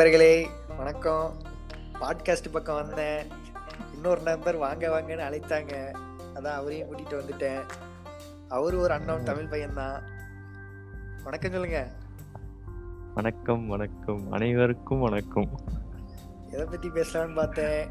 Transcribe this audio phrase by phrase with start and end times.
[0.00, 1.36] நண்பர்களே வணக்கம்.
[1.94, 3.26] பாட்காஸ்ட் பக்கம் வந்தேன்.
[3.94, 5.94] இன்னொரு நண்பர் வாங்க வாங்கன்னு அழைத்தாங்க.
[6.34, 7.60] அதான் அவரையும் கூட்டிட்டு வந்துட்டேன்.
[8.48, 10.02] அவரு ஒரு அண்ணன் தமிழ் பையன்தான்.
[11.24, 11.88] வணக்கம் சொல்லுங்க.
[13.14, 14.32] வணக்கம் வணக்கம்.
[14.32, 15.60] அனைவருக்கும் வணக்கம்.
[16.50, 17.88] எதை பத்தி பேசலாம்னு பார்த்தேன்.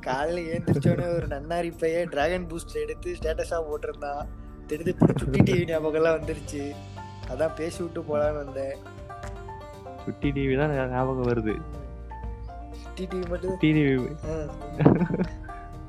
[0.00, 4.26] காலையில ஏந்திரிச்சோடனே ஒரு நன்னாரி பையன் டிராகன் பூஸ்ட் எடுத்து ஸ்டேட்டஸா போட்டிருந்தான்.
[4.66, 6.74] திடுத்து சுட்டி டிவி ஞாபகம்லாம் வந்துருச்சு.
[7.28, 9.02] அதான் பேசி விட்டு போலான்னு வந்தேன்.
[10.04, 11.54] சுட்டி டிவி தான் ஞாபகம் வருது.
[12.82, 14.16] சுட்டி டிவி மட்டும் டிவி.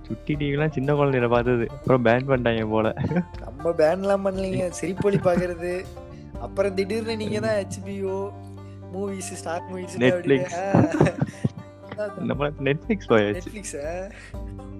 [0.07, 1.69] சுட்டி டிவிலாம் சின்ன குழந்தையில பார்த்தது.
[1.69, 2.93] அப்புறம் பேன் பண்ணிட்டாங்க போல.
[3.39, 4.69] நம்ம பேன்லாம் பண்ணலீங்க.
[4.81, 5.85] சிரிப்பொலி பாக்குறது.
[6.39, 8.31] அப்புறம் திடீர்னு நீங்க தான் HBO
[8.93, 10.41] movies Star movies Netflix.
[12.19, 13.41] நம்ம நெட்ஃபிளிக்ஸ் போயாச்சு.
[13.41, 14.11] நெட்ஃபிளிக்ஸ்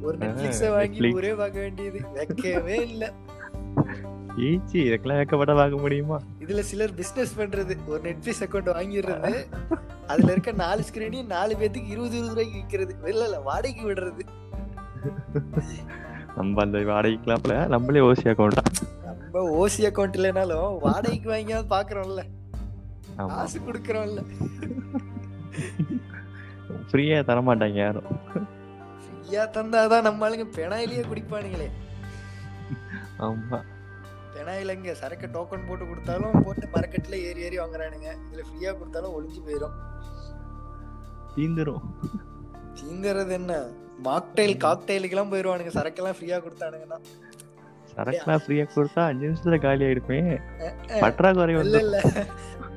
[0.02, 1.14] ஒரு நெட்ஃபிளிக்ஸ வாங்கி.
[1.14, 2.00] ஊரே பார்க்க வேண்டியது.
[2.14, 3.12] வைக்கவே இல்ல.
[4.38, 6.22] ஈச்சி இதுக்கெல்லாம் வைக்கப்பட பார்க்க முடியுமா?
[6.40, 7.76] இதுல சிலர் பிசினஸ் பண்றது.
[7.88, 9.46] ஒரு நெட்ஃபிளிக்ஸ் அக்கௌண்ட் வாங்கிடுறது.
[10.08, 13.08] அதுல இருக்க நாலு ஸ்கிரீனையும் நாலு பேத்துக்கு இருபது இருபது ரூபாய்க்கு விற்கிறது.
[13.08, 14.26] இல்ல இல்ல வாடகைக்கு விடுறது.
[16.36, 18.62] நம்ம அந்த வாடகைக்கெல்லாம் நம்மளே ஓசி அக்கௌண்ட்
[19.06, 22.24] நம்ம ஓசி அக்கௌண்ட் இல்லைனாலும் வாடகைக்கு வாங்கியாவது பாக்குறோம்ல.
[23.16, 24.22] காசு கொடுக்கறோம்ல.
[26.92, 28.10] ஃப்ரீயா தர மாட்டாங்க யாரும்.
[29.04, 31.70] ஃப்ரீயா தந்தாதான் நம்ம ஆளுங்க பெனாயிலேயே குடிப்பானுங்களே.
[33.20, 33.60] ஆமா.
[34.36, 38.10] பெனாயில இங்க சரக்கு டோக்கன் போட்டு கொடுத்தாலும் போட்டு மரக்கட்டுல ஏறி ஏறி வாங்குறானுங்க.
[38.26, 39.76] இதுல ஃப்ரீயா கொடுத்தாலும் ஒளிஞ்சு போயிடும்
[41.36, 41.86] தீந்துரும்.
[42.80, 43.54] தீங்கிறது என்ன?
[44.08, 45.72] மாக்டைல் காக்டைலுக்கெல்லாம் போயிருவானுங்க.
[45.78, 46.98] சரக்கெல்லாம் ஃப்ரீயா கொடுத்தானுங்கன்னா.
[47.92, 50.20] சரக்குலாம் ஃப்ரீயா கொடுத்தா அஞ்சு நிமிஷத்துல காலி ஆயிடுமே.
[51.04, 52.00] பற்றாக்குறை இல்ல இல்ல.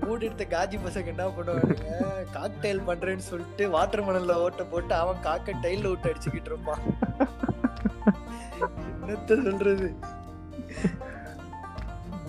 [0.02, 1.96] மூடி எடுத்த காஜி பசங்க என்ன பண்ணுவானுங்க
[2.36, 6.82] காக்டைல் பண்றேன்னு சொல்லிட்டு வாட்டர் மணல்ல ஓட்ட போட்டு அவன் காக்க டைல்ல விட்டு அடிச்சுக்கிட்டு இருப்பான்.
[9.00, 9.88] என்னத்த சொல்றது?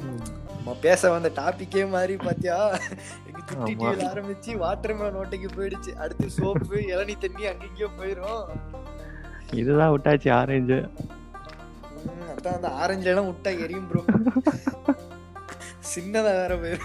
[0.03, 2.57] நம்ம பேச வந்த டாபிக்கே மாதிரி பாத்தியா.
[3.67, 5.91] டிவில ஆரம்பிச்சு வாட்டர் மேலன் ஓட்டைக்கு போயிடுச்சு.
[6.03, 8.43] அடுத்து சோப்பு இளநீ தண்ணி அங்கங்கேயோ போயிரும்.
[9.61, 10.79] இதுதான் விட்டாச்சு ஆரஞ்சு
[12.33, 14.01] அதான் அந்த ஆரஞ்சு எல்லாம் விட்டா எரியும் ப்ரோ
[15.93, 16.77] சின்னதா வேற சொல்றது?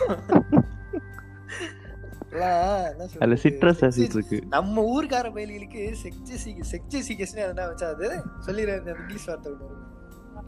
[3.22, 4.38] அதுல சிட்ரஸ் இருக்கு.
[4.54, 8.08] நம்ம ஊர்க்கார பயல்களுக்கு செக்ஜெசிக் செக்ஜெசிகேஷன் எதனா வச்சா அது?
[8.46, 9.69] சொல்லிடுறேன் அந்த இங்கிலீஷ் வார்த்தை ஒண்ணு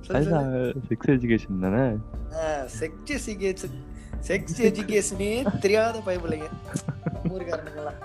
[0.05, 1.85] செக்ஸ் எஜுகேஷன் தானே
[2.77, 3.77] செக்ஸ் எஜுகேஷன்
[4.29, 5.31] செக்ஸ் எஜுகேஷனே
[5.61, 6.49] தெரியாத பயப்பிள்ளைங்க
[7.31, 8.01] ஊருக்காரனுங்கெல்லாம்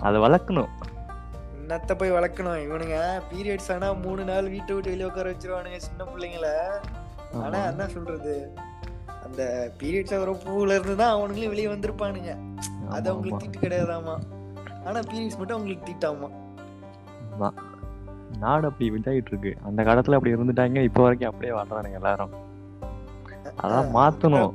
[0.00, 0.72] அதை வளர்க்கணும்
[1.58, 2.96] என்னத்த போய் வளர்க்கணும் இவனுங்க
[3.30, 6.48] பீரியட்ஸ் ஆனா மூணு நாள் வீட்டை விட்டு வெளியே உட்கார வச்சிருவானுங்க சின்ன பிள்ளைங்கள
[7.38, 7.60] ஆனா.
[7.70, 8.34] என்ன சொல்றது?
[9.24, 9.42] அந்த
[9.78, 12.32] பீரியட்ஸ் ஆகிற பூல இருந்து தான் அவனுங்களும் வெளியே வந்திருப்பானுங்க
[12.90, 14.14] அது அவங்களுக்கு தீட்டு கிடையாதாமா
[14.84, 16.28] ஆனா பீரியட்ஸ் மட்டும் அவங்களுக்கு தீட்டாமா.
[18.42, 22.32] நாடு அப்படி இதாயிட்டு இருக்கு அந்த காலத்துல அப்படி இருந்துட்டாங்க இப்போ வரைக்கும் அப்படியே வாழ்றானுங்க எல்லாரும்.
[23.64, 24.54] அதான் மாத்தணும்.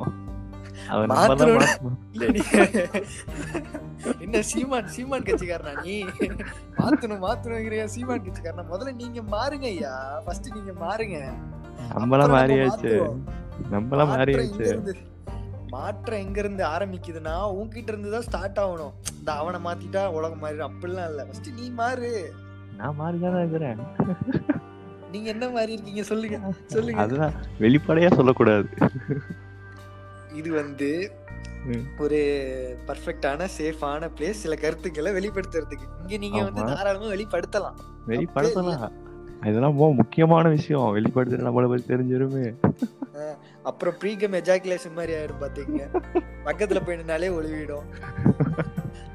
[4.24, 5.96] என்ன சீமான் சீமான் கட்சிக்காரனா நீ?
[6.80, 8.66] மாத்தணும் மாத்தணுங்கிறியா சீமான் கட்சிக்காரனா?
[8.74, 9.94] முதல்ல நீங்க மாறுங்க ஐயா.
[10.26, 11.20] ஃபர்ஸ்ட் நீங்க மாறுங்க.
[11.98, 12.94] நம்மளாம் மாறியாச்சு.
[13.74, 14.68] நம்மளாம் மாற்றம் எங்க மாறியாச்சு.
[14.74, 14.96] இருந்து
[15.76, 18.94] மாற்றம் எங்க இருந்து ஆரம்பிக்குதுன்னா உன்கிட்ட இருந்து தான் ஸ்டார்ட் ஆகணும்.
[19.20, 20.70] இந்த அவனை மாத்திட்டா உலகம் மாறிடும்.
[20.72, 21.26] அப்படிலாம் இல்ல.
[21.26, 22.12] ஃபர்ஸ்ட் நீ மாறு.
[22.80, 23.78] நான் மாறிதானே இருக்கிறேன்.
[25.12, 26.04] நீங்க என்ன மாறி இருக்கீங்க?
[26.04, 26.40] சொல்லுங்க.
[26.66, 27.02] சொல்லுங்க.
[27.02, 27.32] அதுதான்.
[27.60, 28.70] வெளிப்படையா சொல்லக்கூடாது.
[30.34, 31.12] இது வந்து.
[31.98, 32.18] ஒரு
[32.88, 35.88] பர்ஃபெக்டான சேஃபான பிளேஸ் சில கருத்துக்களை வெளிப்படுத்துறதுக்கு.
[36.02, 36.64] இங்க நீங்க வந்து.
[36.64, 37.76] தாராளமா வெளிப்படுத்தலாம்.
[38.08, 38.92] வெளிப்படுத்தலாம்.
[39.42, 40.96] இதெல்லாம் முக்கியமான விஷயம்.
[40.96, 42.54] வெளிப்படுத்துற நம்மளை பத்தி தெரிஞ்சிருமே.
[43.70, 45.82] அப்புறம் ப்ரீகம் எஜாகுலேஷன் மாதிரி ஆயிடும் பாத்தீங்க.
[46.48, 47.88] பக்கத்துல போய் நின்னாலே ஒளிவிடும்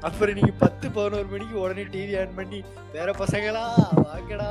[0.07, 2.59] அப்புறம் நீங்க பத்து பதினோரு மணிக்கு உடனே டிவி ஆன் பண்ணி
[2.95, 3.63] வேற பசங்களா
[4.07, 4.49] வாங்கடா.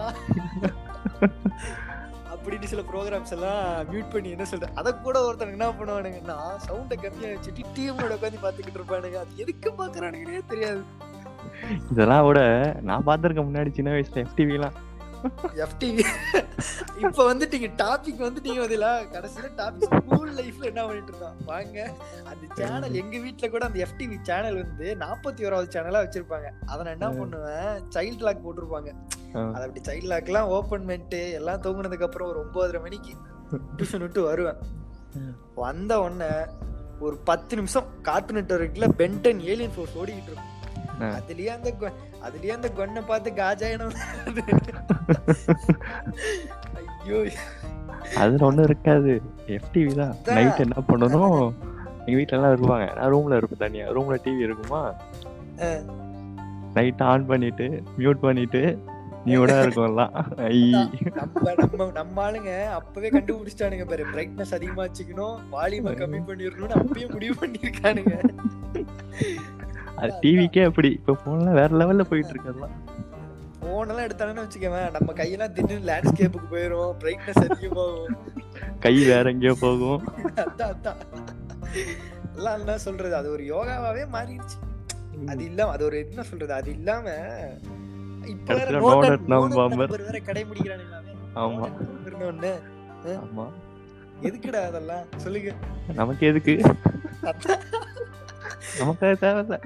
[2.35, 7.31] அப்படின்னு சில ப்ரோக்ராம்ஸ் எல்லாம் மியூட் பண்ணி என்ன சொல்றது அதை கூட ஒருத்தனுக்கு என்ன பண்ணுவானுங்கன்னா சவுண்டை கம்மியா
[7.35, 9.19] வச்சுட்டு டிவியோட உட்காந்து பாத்துக்கிட்டு இருப்பானுங்க.
[9.25, 10.83] அது எதுக்கு பாக்குறானுங்கன்னே தெரியாது.
[11.93, 12.41] இதெல்லாம் விட
[12.89, 14.77] நான் பாத்திருக்கேன் முன்னாடி சின்ன வயசுல எஃப்டிவி எல்லாம்
[15.65, 16.05] எஃப்டிவி
[17.03, 21.79] இப்ப வந்துட்டீங்க டாபிக் வந்துட்டீங்க அதுல கடைசியில டாபிக் ஸ்கூல் லைஃப்ல என்ன பண்ணிட்டு இருந்தோம் வாங்க.
[22.31, 26.51] அந்த சேனல் எங்க வீட்ல கூட அந்த எஃப்டிவி சேனல் வந்து நாற்பத்தி ஓராவது சேனலா வச்சிருப்பாங்க.
[26.71, 27.73] அதை நான் என்ன பண்ணுவேன்?
[27.97, 28.93] சைல்ட் லாக் போட்டிருப்பாங்க.
[29.55, 33.15] அதை அப்படி சைல்ட் லாக் எல்லாம் ஓபன் பண்ணிட்டு எல்லாம் தூங்குனதுக்கு அப்புறம் ஒரு ஒன்பதரை மணிக்கு
[33.79, 34.61] டியூஷன் விட்டு வருவேன்.
[35.65, 36.33] வந்த உடனே
[37.07, 40.51] ஒரு பத்து நிமிஷம் கார்ட்டூன் நெட்வொர்க்ல பென்டன் ஏலியன் ஃபோர்ஸ் ஓடிக்கிட்டு இருக்கும்.
[41.01, 41.93] அதுலயே அந்த
[42.27, 43.95] அதுலயே அந்த கொன்னை பார்த்து காஜாயனம்
[47.05, 47.19] ஐயோ.
[48.17, 49.23] அதுல ஒண்ணும் இருக்காது.
[49.47, 50.15] எஃப்டிவி தான்.
[50.25, 51.55] நைட் என்ன பண்ணணும்?
[52.07, 53.87] எங்க வீட்ல எல்லாம் இருப்பாங்க நான் ரூம்ல இருப்பேன் தனியா.
[53.89, 54.95] ரூம்ல டிவி இருக்குமா.
[56.75, 58.63] நைட் ஆன் பண்ணிட்டு மியூட் பண்ணிட்டு
[59.27, 60.15] நியூடா இருக்கும் எல்லாம்.
[60.37, 60.59] ஐ.
[61.15, 64.05] நம்ம நம்ம நம்ம ஆளுங்க அப்பவே கண்டுபிடிச்சிட்டானுங்க பாரு.
[64.15, 65.37] பிரைட்னஸ் அதிகமா வச்சுக்கணும்.
[65.53, 68.15] வால்யூமை கம்மி பண்ணிடணும்னு அப்பயே முடிவு பண்ணிருக்கானுங்க
[69.97, 70.91] அது டிவிக்கே அப்படி.
[70.93, 72.75] இப்ப போன்ல வேற லெவல்ல போயிட்டு இருக்கு எல்லாம்
[73.61, 78.17] போன் எல்லாம் எடுத்தானு வச்சுக்கவேன் நம்ம கையெல்லாம் திடீர்னு லேண்ட்ஸ்கேப்புக்கு போயிரும் பிரைட்னஸ் அதிகமாகும்.
[78.81, 80.01] கை வேற எங்கேயோ போகும்.
[80.37, 81.01] அதான் அதான்.
[82.37, 84.59] எல்லாம் என்ன சொல்றது அது ஒரு யோகாவாவே மாறிடுச்சு.
[85.29, 87.07] அது இல்லாம அது ஒரு என்ன சொல்றது அது இல்லாம
[88.27, 88.79] இப்ப வேற
[89.33, 91.67] number வேற கடைபிடிக்கிறானுங்களாமே ஆமா.
[92.29, 92.53] ஒண்ணு.
[93.17, 93.47] ஆமா.
[94.23, 95.05] எதுக்குடா அதெல்லாம்?
[95.17, 95.53] சொல்லுங்க.
[95.95, 96.55] நமக்கு எதுக்கு.
[98.79, 99.57] நமக்கு தேவையில்ல.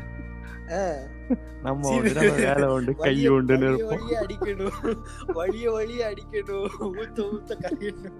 [1.62, 4.10] நம்ம வேலை உண்டு கை உண்டுன்னு இருப்போம்.
[4.22, 4.96] அடிக்கணும்.
[5.26, 6.68] வலிய வலிய அடிக்கணும்.
[6.80, 8.18] ஊத்த ஊத்த கரையணும்.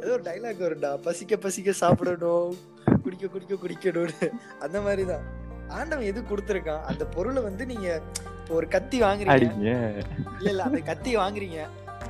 [0.00, 0.90] ஏதோ ஒரு டைலாக் வரும்டா.
[1.02, 2.54] பசிக்க பசிக்க சாப்பிடணும்.
[3.02, 4.30] குடிக்க குடிக்க குடிக்கணும்னு.
[4.60, 5.24] அந்த மாதிரிதான்.
[5.68, 6.82] ஆண்டவன் எது கொடுத்துருக்கான்?
[6.82, 8.02] அந்த பொருளை வந்து நீங்க
[8.40, 9.56] இப்போ ஒரு கத்தி வாங்குறீங்க.
[10.38, 11.60] இல்ல இல்ல அந்த கத்தி வாங்குறீங்க.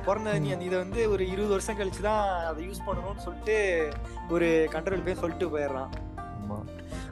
[0.05, 3.89] பிறந்த நீ அந்த இதை வந்து ஒரு இருபது வருஷம் கழிச்சு தான் அதை யூஸ் பண்ணணும்னு சொல்லிட்டு
[4.29, 5.91] ஒரு கண்ட்ரோல் போய் சொல்லிட்டு போயிடுறான்.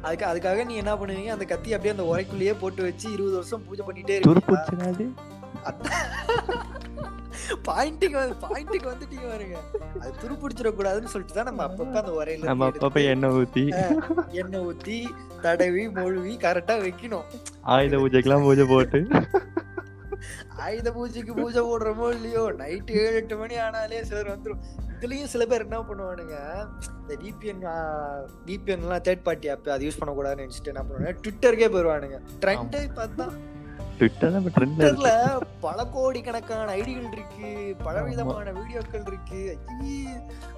[0.05, 1.31] அதுக்கு அதுக்காக நீ என்ன பண்ணுவீங்க?
[1.35, 5.05] அந்த கத்தி அப்படியே அந்த உரைக்குள்ளேயே போட்டு வச்சு இருபது வருஷம் பூஜை பண்ணிட்டே துருப்புச்சுனாது.
[7.67, 9.57] பாயிண்டிங் வந்து பாயிண்டிங் வந்துட்டீங்க பாருங்க.
[10.01, 13.63] அது துருப்பிடிச்சிட கூடாதுன்னு சொல்லிட்டு தான் நம்ம அப்பப்ப அந்த உரையில நம்ம அப்பப்ப எண்ணெய் ஊத்தி.
[14.41, 14.97] எண்ணெய் ஊத்தி
[15.45, 17.25] தடவி மொழுவி கரெக்டா வைக்கணும்.
[17.75, 19.01] ஆயுத பூஜைக்கெல்லாம் பூஜை போட்டு.
[20.57, 22.51] ஆயுத பூஜைக்கு பூஜை போடுறோமோ இல்லையோ?
[22.51, 24.61] நைட்டு ஏழு எட்டு மணி ஆனாலே சிலர் வந்துரும்.
[24.95, 26.35] இதுலயும் சில பேர் என்ன பண்ணுவானுங்க?
[27.01, 27.63] இந்த விபிஎன்
[28.45, 32.19] விபிஎன் எல்லாம் தேர்ட் பார்ட்டி ஆப் அது யூஸ் பண்ணக்கூடாதுன்னு நினைச்சிட்டு என்ன பண்ணுவாங்க ட்விட்டருக்கே போயிருவானுங்க.
[32.39, 33.27] ட்ரெண்டே பார்த்தா
[33.99, 39.59] ட்விட்டர்ல பல கோடிக்கணக்கான ஐடிகள் இருக்கு பல விதமான வீடியோக்கள் இருக்கு.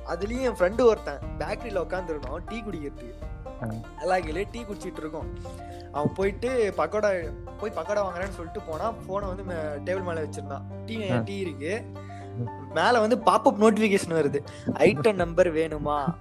[0.07, 3.13] அதுலயும் என் ஃப்ரெண்டு ஒருத்தன் பேக்கரியில உட்காந்துருந்தோம் டீ குடிக்கிறதுக்கு.
[3.63, 3.67] ஆ.
[4.01, 4.17] எல்லா
[4.51, 5.27] டீ குடிச்சிட்டு இருக்கோம்.
[5.91, 9.43] அவன் போயிட்டு பக்கோடா போய் பக்கோடா வாங்குறேன்னு சொல்லிட்டு போனா போனை வந்து
[9.85, 10.61] டேபிள் மேல வச்சிருந்தான்.
[10.85, 11.19] டீ.
[11.25, 11.85] டீ இருக்கு.
[12.73, 14.39] மேல வந்து பாப்அப் நோட்டிபிகேஷன் வருது.
[14.65, 16.05] ஐட்டம் நம்பர் வேணுமா?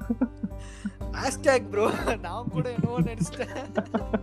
[1.13, 4.22] ஹேஷ்டேக் ப்ரோ நான் கூட என்னவோ நினைச்சிட்டேன்.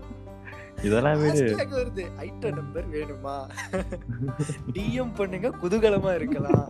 [0.83, 3.35] இதெல்லாம் வருது ஐட்டம் நம்பர் வேணுமா?
[4.73, 6.67] டிஎம் பண்ணுங்க குதூகலமா இருக்கலாம்.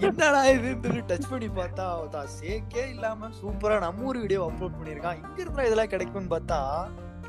[0.00, 0.70] என்னடா இது?
[1.10, 5.88] டச் பண்ணி பார்த்தா அவதான் சேக்கே இல்லாம சூப்பரா நம்ம ஒரு வீடியோ அப்லோட் பண்ணிருக்கான் இங்க இருந்தா இதெல்லாம்
[5.88, 6.60] கிடைக்கும்னு பார்த்தா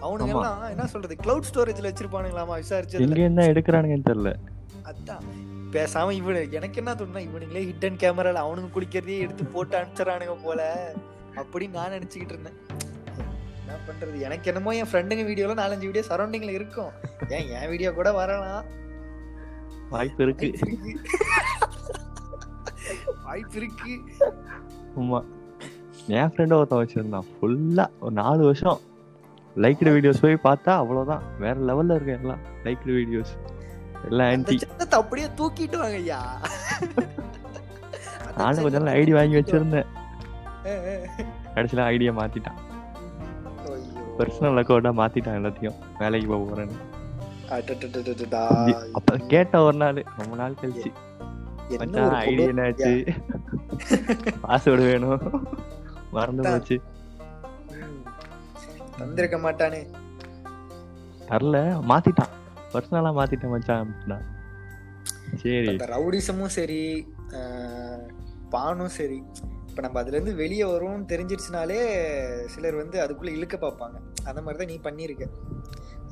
[0.02, 0.28] அவனுங்க.
[0.28, 1.16] எல்லாம் என்ன சொல்றது?
[1.24, 4.32] கிளவுட் ஸ்டோரேஜ்ல வச்சிருப்பானுங்களாமா விசாரிச்சு எங்க என்ன எடுக்கிறானுங்கன்னு தெரியல.
[4.84, 5.26] அதான்.
[5.72, 10.62] பேசாம இவனு எனக்கு என்ன தோணுனா இவனுங்களே ஹிடன் கேமரால அவனுங்க குடிக்கிறதையே எடுத்து போட்டு அனுப்பிச்சிடறானுங்க போல.
[11.36, 12.58] அப்படின்னு நான் நினைச்சுக்கிட்டு இருந்தேன்.
[13.88, 14.16] பண்றது.
[14.28, 16.92] எனக்கு என்னமோ என் ஃப்ரெண்டுங்க வீடியோல நாலஞ்சு வீடியோ சரௌண்டிங்ல இருக்கும்.
[17.36, 18.66] ஏன் என் வீடியோ கூட வரலாம்
[19.90, 20.50] வாய்ப்பு இருக்கு.
[23.24, 23.94] வாய்ப்பு இருக்கு.
[25.00, 25.20] ஆமா.
[26.20, 27.28] என் ஃப்ரெண்ட் ஒருத்தன் வச்சிருந்தான்.
[27.36, 28.80] ஃபுல்லா ஒரு நாலு வருஷம்
[29.64, 31.24] லைக்டு வீடியோஸ் போய் பார்த்தா அவ்வளவுதான்.
[31.40, 32.44] வேற லெவல்ல இருக்கு எல்லாம்.
[32.66, 33.34] லைக்டு வீடியோஸ்
[34.10, 34.58] எல்லாம் ஆன்டி
[35.00, 36.22] அப்படியே தூக்கிட்டு வாங்க ஐயா.
[38.38, 39.90] நானும் கொஞ்ச நாள் ஐடி வாங்கி வச்சிருந்தேன்.
[41.56, 42.60] கடைசியில ஐடியா மாத்திட்டான்.
[44.22, 45.78] பர்சனல் அக்கௌண்டா மாத்திட்டான் எல்லாத்தையும்.
[46.00, 46.78] வேலைக்கு போக போறேன்னு.
[48.92, 50.92] அப்ப கேட்ட ஒரு நாள் ரொம்ப நாள் கழிச்சு.
[51.70, 53.16] ஐடி என்னாச்சு?
[54.44, 55.48] பாஸ்வேர்டு வேணும்.
[56.12, 56.50] மறந்து.
[56.50, 56.82] போச்சு.
[59.00, 59.82] தந்திருக்க மாட்டானே.
[61.28, 61.60] தரல
[61.92, 62.32] மாத்திட்டான்.
[62.74, 64.18] பர்சனலா மாத்திட்டேன் மச்சான் அப்படின்னா.
[65.36, 65.76] சரி.
[65.94, 67.14] ரவுடிசமும் சரி
[68.50, 69.24] பானும் சரி.
[69.72, 71.78] இப்ப நம்ம அதுல இருந்து வெளியே வரும்னு தெரிஞ்சிருச்சுனாலே
[72.54, 73.98] சிலர் வந்து அதுக்குள்ள இழுக்க பார்ப்பாங்க.
[74.30, 75.26] அந்த மாதிரிதான் நீ பண்ணிருக்க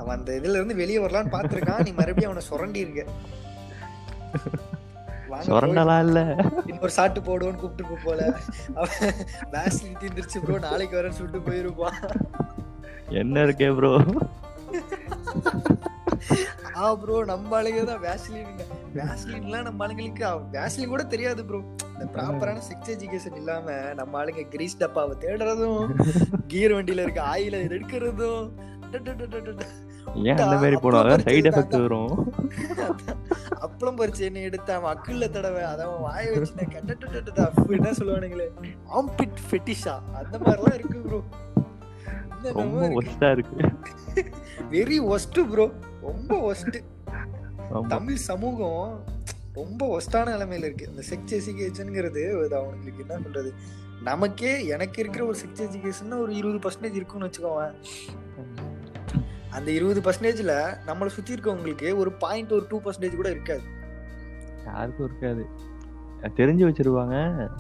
[0.02, 3.04] அவன் அந்த இதுல இருந்து வெளியே வரலான்னு பாத்திருக்கான் நீ மறுபடியும் அவனை சுரண்டி இருக்க
[5.48, 6.20] சொரண்டலாம் இல்ல.
[6.70, 8.22] இன்னொரு சாட்டு போடுவோன்னு கூப்பிட்டு போல.
[8.80, 9.12] அவன்
[9.54, 12.00] வேஸ்லின் தீந்துருச்சு ப்ரோ நாளைக்கு வரேன்னு சொல்லிட்டு போயிருப்பான்.
[13.22, 13.92] என்ன இருக்கே ப்ரோ
[16.80, 18.52] ஆ ப்ரோ நம்ம ஆளுங்க தான் வேஸ்லின்
[18.98, 20.26] வேஸ்லின்லாம் நம்ம ஆளுங்களுக்கு
[20.58, 21.60] வேஸ்லின் கூட தெரியாது ப்ரோ
[22.00, 23.66] இந்த ப்ராப்பரான செக்ஸ் எஜுகேஷன் இல்லாம
[23.96, 25.82] நம்ம ஆளுங்க கிரீஸ் டப்பாவை தேடுறதும்
[26.48, 28.46] கீர் வண்டியில இருக்க ஆயில எடுக்கிறதும்
[30.30, 32.14] ஏன் அந்த மாதிரி போனாங்க சைடு எஃபெக்ட் வரும்.
[33.66, 38.48] அப்பளம் பறிச்சு என்ன எடுத்த அவன் அக்குள்ள தடவை அத அவன் வாய வச்சு கட்டட்டு என்ன சொல்லுவானுங்களே.
[39.00, 41.20] ஆம்பிட் ஃபெட்டிஷா அந்த மாதிரிலாம் இருக்கு ப்ரோ
[42.62, 43.60] ரொம்ப ஒஸ்டா இருக்கு.
[44.72, 45.68] வெரி ஒஸ்ட் ப்ரோ
[46.02, 46.80] ரொம்ப ஒஸ்ட்
[47.88, 48.84] தமிழ் சமூகம்
[49.60, 50.90] ரொம்ப ஒஸ்டான நிலைமையில இருக்கு.
[50.90, 53.52] இந்த செக்ஸ் எஜுகேஷனுங்கிறது அது அவங்களுக்கு என்ன சொல்றது?
[54.02, 57.74] நமக்கே எனக்கு இருக்கிற ஒரு செக்ஸ் எஜுகேஷன் ஒரு இருபது பர்சன்டேஜ் இருக்குன்னு வச்சுக்கோவேன்.
[59.52, 60.54] அந்த இருபது பர்சன்டேஜ்ல
[60.88, 63.64] நம்மளை சுத்தி இருக்கவங்களுக்கு ஒரு பாயிண்ட் ஒரு டூ பர்சன்டேஜ் கூட இருக்காது.
[64.66, 65.44] யாருக்கும் இருக்காது.
[66.38, 67.16] தெரிஞ்சு வச்சிருவாங்க.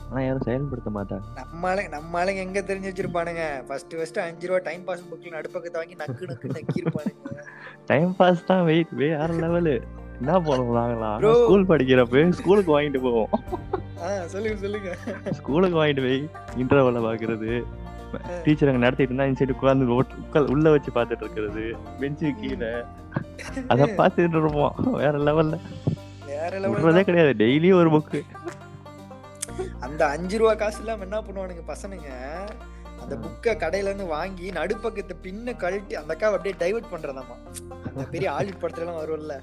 [0.09, 1.25] ஆனா யாரும் செயல்படுத்த மாட்டாங்க.
[1.41, 3.43] நம்மளால நம்மளால எங்க தெரிஞ்சு வச்சிருப்பானுங்க?
[3.67, 7.45] ஃபர்ஸ்ட் ஃபர்ஸ்ட் அஞ்சு ரூபா டைம் பாஸ் புக்ல நடுப்பக்கத்தை வாங்கி நக்கு நக்கு நக்கி இருப்பானுங்க
[7.85, 9.75] டைம் பாஸ் தான் வெயிட் வேற லெவலு
[10.19, 11.09] என்ன பண்ணுவோம் நாங்களா.
[11.41, 13.29] ஸ்கூல் படிக்கிறப்ப ஸ்கூலுக்கு வாங்கிட்டு போவோம்.
[14.33, 14.89] சொல்லுங்க சொல்லுங்க.
[15.37, 16.19] ஸ்கூலுக்கு வாங்கிட்டு போய்
[16.61, 17.51] இன்டர்வல்ல பாக்குறது.
[18.43, 21.63] டீச்சர் அங்க நடத்திட்டு இருந்தா இந்த சைடு உட்கார்ந்து உட்கார் உள்ள வச்சு பாத்துட்டு இருக்கிறது.
[21.99, 22.71] பெஞ்சு கீழே.
[23.73, 24.75] அத பாத்துட்டு இருப்போம்.
[25.01, 25.57] வேற லெவல்ல
[26.73, 27.01] விடுறதே.
[27.09, 27.33] கிடையாது.
[27.43, 28.21] டெய்லியும் ஒரு புக்கு
[29.85, 32.09] அந்த அஞ்சு ரூபா காசு இல்லாம என்ன பண்ணுவானுங்க பசனுங்க?
[33.01, 37.35] அந்த புக்கை கடையில இருந்து வாங்கி நடுப்பக்கத்தை பின்ன கழட்டி அந்த அக்காவை அப்படியே டைவர்ட் பண்றதாமா
[37.89, 39.35] அந்த பெரிய ஆலிட் படத்துல எல்லாம் வரும்ல.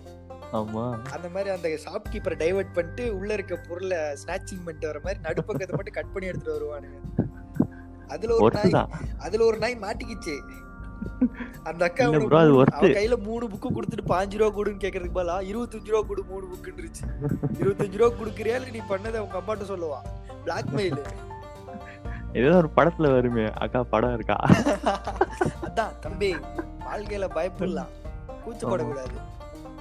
[0.56, 1.04] ஆமா.
[1.12, 5.74] அந்த மாதிரி அந்த ஷாப் கீப்பரை டைவர்ட் பண்ணிட்டு உள்ள இருக்க பொருளை ஸ்நாச்சிங் பண்ணிட்டு வர மாதிரி நடுப்பக்கத்தை
[5.74, 6.98] மட்டும் கட் பண்ணி எடுத்துட்டு வருவானுங்க.
[8.08, 8.86] அதுல ஒரு நாய்
[9.18, 10.40] அதுல ஒரு நாய் மாட்டிக்கிச்சு.
[11.62, 12.70] அந்த அக்கா இல்ல அவனுக்கு bro, அது மூணு- worth.
[12.70, 17.04] அவ கையில மூணு புக்கு கொடுத்துட்டு பாஞ்சு ரூபா கொடுன்னு கேக்குறதுக்கு பதிலா இருபத்தஞ்சு ரூபா கொடு மூணு புக்குன்றுச்சு
[17.60, 19.98] இருபத்தஞ்சு ரூபா கொடுக்குறியா நீ பண்ணதை உங்க அம்மாட்ட சொல்லுவா?
[20.44, 20.98] பிளாக்மெயில்
[22.32, 24.36] ஏதோ ஒரு படத்துல வருமே அக்கா படம் இருக்கா?
[25.66, 26.34] அதான் தம்பி
[26.86, 27.92] வாழ்க்கையில பயப்படலாம்.
[28.46, 29.16] கூச்சப்படக்கூடாது.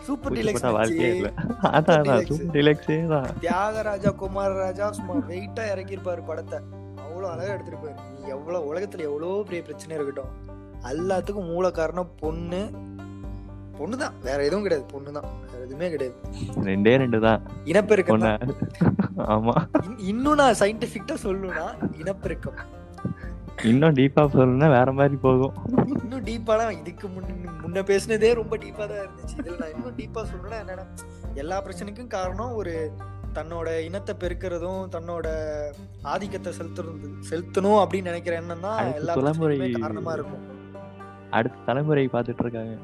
[0.05, 1.31] சூப்பர் டிலக்ஸ் வாழ்க்கையே இல்ல.
[1.62, 2.25] அதான்.
[2.25, 3.07] சூப்பர் டிலக்ஸே.
[3.07, 3.25] தான்.
[3.41, 6.59] தியாகராஜா குமாரராஜா சும்மா வெயிட்டா இறக்கியிருப்பாரு படத்தை.
[6.95, 8.19] அவ்வளவு அழகா எடுத்திருப்பாரு.
[8.19, 10.29] நீ எவ்வளவு உலகத்துல எவ்வளவு பெரிய பிரச்சனை இருக்கட்டும்.
[10.83, 12.69] எல்லாத்துக்கும் மூல காரணம் பொண்ணு.
[13.79, 14.12] பொண்ணுதான்.
[14.24, 15.00] வேற எதுவும் கிடையாது.
[15.00, 15.27] பொண்ணுதான்.
[15.51, 16.19] வேற எதுவுமே கிடையாது.
[16.62, 17.41] ரெண்டே ரெண்டு தான்.
[17.63, 18.21] இனப்பெருக்கம்.
[19.17, 19.51] ஆமா.
[19.74, 22.75] இன்- இன்னும் நான் சயின்டிபிக்கா சொல்லணும்னா இனப்பெருக்கம்.
[23.63, 25.53] இன்னும் டீப்பா சொல்லணும்னா வேற மாதிரி போகும்.
[26.03, 29.35] இன்னும் டீப்பாலாம் இதுக்கு முன்ன முன்ன பேசினதே ரொம்ப டீப்பா தான் இருந்துச்சு.
[29.41, 30.85] இதுல நான் இன்னும் டீப்பா சொல்லணும்னா என்னன்னா
[31.43, 32.74] எல்லா பிரச்சனைக்கும் காரணம் ஒரு
[33.38, 35.27] தன்னோட இனத்தை பெருக்கிறதும் தன்னோட
[36.01, 39.15] ஆதிக்கத்தை செலுத்துறது செலுத்தணும் அப்படின்னு நினைக்கிற எண்ணம் தான் எல்லா
[39.85, 40.43] காரணமா இருக்கும்.
[41.29, 42.75] அடுத்த தலைமுறை பார்த்துட்டு இருக்காங்க.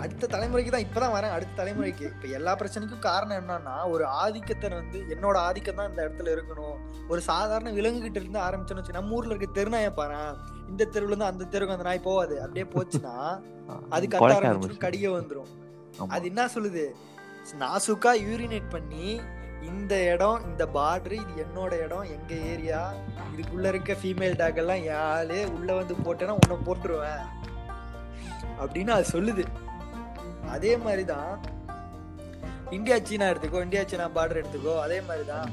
[0.00, 1.30] அடுத்த தலைமுறைக்கு தான் இப்பதான் வரேன்.
[1.30, 2.02] அடுத்த தலைமுறைக்கு.
[2.02, 6.76] இப்ப எல்லா பிரச்சனைக்கும் காரணம் என்னன்னா ஒரு ஆதிக்கத்தை வந்து என்னோட ஆதிக்கம் தான் இந்த இடத்துல இருக்கணும்.
[7.08, 10.36] ஒரு சாதாரண விலங்கு கிட்ட இருந்து ஆரம்பிச்சோன்னு வச்சு நம்ம ஊர்ல இருக்க தெருநாயை பாரு
[10.68, 13.40] இந்த தெருவுல இருந்து அந்த தெருவுக்கு அந்த நாய் போகாது அப்படியே போச்சுன்னா
[13.90, 15.50] அது கத்த ஆரம்பிச்சு கடிக்க வந்துரும்.
[15.98, 16.06] ஆமா.
[16.08, 16.94] அது என்ன சொல்லுது?
[17.58, 19.20] நாசுக்கா யூரினேட் பண்ணி
[19.62, 22.92] இந்த இடம் இந்த பார்டர் இது என்னோட இடம் எங்க ஏரியா
[23.36, 27.22] இதுக்குள்ள இருக்க ஃபீமேல் டாக் எல்லாம் ஆளு உள்ள வந்து போட்டேன்னா உன்னை போட்டுருவேன்.
[28.60, 29.44] அப்படின்னு அது சொல்லுது.
[30.48, 31.32] அதே மாதிரிதான்
[32.70, 35.50] இந்தியா சீனா எடுத்துக்கோ இந்தியா சீனா பார்டர் எடுத்துக்கோ அதே மாதிரிதான்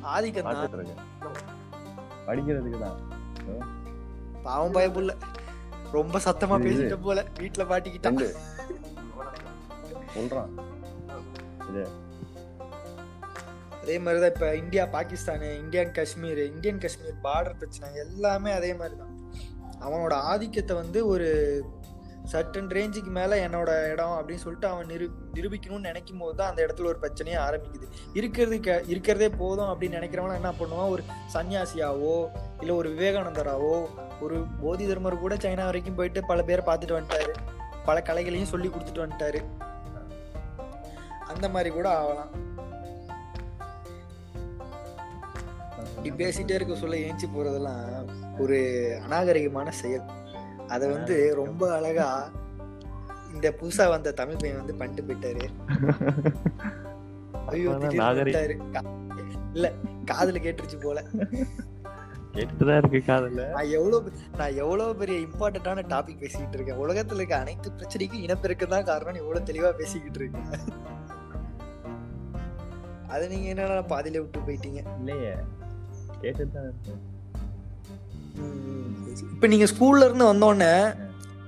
[0.00, 0.96] ஆதிக்கம் தான்.
[2.26, 2.98] படிக்கிறதுக்கு தான்.
[4.42, 5.16] பாவம் பயப்புள்ள
[5.92, 7.24] ரொம்ப சத்தமா பேசிட்ட போல.
[7.38, 8.20] வீட்டுல மாட்டிக்கிட்டான்
[10.16, 10.52] சொல்றான்.
[13.82, 19.12] அதே மாதிரிதான் இப்ப India Pakistan Indian Kashmir Indian Kashmir border பிரச்சனை எல்லாமே அதே மாதிரிதான்.
[19.80, 21.28] அவனோட ஆதிக்கத்தை வந்து ஒரு
[22.32, 26.84] சர்டன் ரேஞ்சுக்கு மேல என்னோட இடம் அப்படின்னு சொல்லிட்டு அவன் நிரு நிரூபிக்கணும்னு நினைக்கும் போது தான் அந்த இடத்துல
[26.84, 27.88] ஒரு பிரச்சனையே ஆரம்பிக்குது.
[28.12, 30.88] இருக்கிறது க- இருக்கிறதே போதும் அப்படின்னு நினைக்கிறவன என்ன பண்ணுவான்?
[30.88, 31.02] ஒரு
[31.34, 32.28] சன்னியாசியாவோ
[32.58, 33.86] இல்லை ஒரு விவேகானந்தராவோ
[34.20, 37.34] ஒரு போதி தர்மர் கூட சைனா வரைக்கும் போயிட்டு பல பேரை பார்த்துட்டு வந்துட்டாரு.
[37.84, 39.42] பல கலைகளையும் சொல்லி கொடுத்துட்டு வந்துட்டாரு.
[41.26, 42.44] அந்த மாதிரி கூட ஆகலாம்.
[46.02, 48.04] இப்படி பேசிட்டே இருக்க சொல்ல ஏஞ்சி போறதெல்லாம்
[48.38, 48.56] ஒரு
[49.10, 50.24] அநாகரிகமான செயல்.
[50.68, 52.30] அத வந்து ரொம்ப அழகா
[53.32, 55.44] இந்த புதுசா வந்த தமிழ் பையன் வந்து பண்ணிட்டு போயிட்டாரு.
[57.48, 57.72] ஐயோ
[59.54, 59.72] இல்ல
[60.04, 61.02] காதுல கேட்டுருச்சு போல.
[62.32, 63.44] கேட்டுதான் இருக்கு காதல.
[63.48, 66.76] நான் எவ்வளவு நான் எவ்வளவு பெரிய இம்பார்ட்டன்டான டாபிக் பேசிக்கிட்டு இருக்கேன்.
[66.76, 70.50] உலகத்துல இருக்க அனைத்து பிரச்சனைக்கும் இனப்பெருக்கம் தான் காரணம் எவ்வளவு தெளிவா பேசிக்கிட்டு இருக்கேன்.
[73.08, 74.80] அது நீங்க என்னடா பாதியில விட்டு போயிட்டீங்க?
[74.98, 75.32] இல்லையே.
[76.20, 76.94] கேட்டுதான் இருக்கு.
[79.32, 80.94] இப்போ நீங்கள் ஸ்கூல்ல இருந்து வந்தோடனே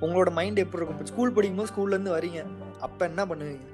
[0.01, 1.07] உங்களோட மைண்ட் எப்படி இருக்கும்?
[1.07, 2.47] ஸ்கூல் படிக்கும்போது ஸ்கூல்ல இருந்து வரீங்க.
[2.81, 3.65] அப்போ என்ன பண்ணுவீங்க?